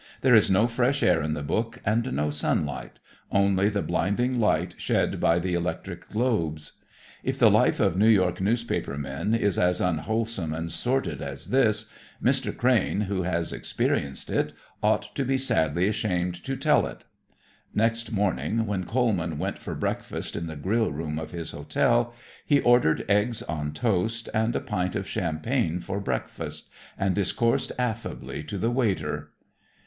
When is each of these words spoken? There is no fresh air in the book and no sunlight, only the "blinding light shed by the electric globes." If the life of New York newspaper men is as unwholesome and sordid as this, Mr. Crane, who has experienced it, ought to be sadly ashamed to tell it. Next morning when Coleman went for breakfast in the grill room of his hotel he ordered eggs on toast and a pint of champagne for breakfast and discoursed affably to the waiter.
There 0.21 0.33
is 0.33 0.49
no 0.49 0.65
fresh 0.67 1.03
air 1.03 1.21
in 1.21 1.35
the 1.35 1.43
book 1.43 1.79
and 1.85 2.11
no 2.11 2.31
sunlight, 2.31 2.99
only 3.31 3.69
the 3.69 3.83
"blinding 3.83 4.39
light 4.39 4.73
shed 4.79 5.19
by 5.19 5.37
the 5.37 5.53
electric 5.53 6.09
globes." 6.09 6.73
If 7.23 7.37
the 7.37 7.51
life 7.51 7.79
of 7.79 7.95
New 7.95 8.07
York 8.09 8.41
newspaper 8.41 8.97
men 8.97 9.35
is 9.35 9.59
as 9.59 9.79
unwholesome 9.79 10.55
and 10.55 10.71
sordid 10.71 11.21
as 11.21 11.51
this, 11.51 11.85
Mr. 12.19 12.51
Crane, 12.57 13.01
who 13.01 13.21
has 13.21 13.53
experienced 13.53 14.31
it, 14.31 14.53
ought 14.81 15.13
to 15.13 15.23
be 15.23 15.37
sadly 15.37 15.87
ashamed 15.87 16.33
to 16.45 16.57
tell 16.57 16.87
it. 16.87 17.03
Next 17.75 18.11
morning 18.11 18.65
when 18.65 18.85
Coleman 18.85 19.37
went 19.37 19.59
for 19.59 19.75
breakfast 19.75 20.35
in 20.35 20.47
the 20.47 20.55
grill 20.55 20.91
room 20.91 21.19
of 21.19 21.29
his 21.29 21.51
hotel 21.51 22.11
he 22.43 22.59
ordered 22.61 23.05
eggs 23.07 23.43
on 23.43 23.71
toast 23.71 24.29
and 24.33 24.55
a 24.55 24.61
pint 24.61 24.95
of 24.95 25.05
champagne 25.07 25.79
for 25.79 25.99
breakfast 25.99 26.69
and 26.97 27.13
discoursed 27.13 27.71
affably 27.77 28.41
to 28.45 28.57
the 28.57 28.71
waiter. 28.71 29.33